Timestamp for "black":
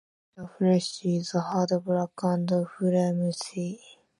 1.85-2.23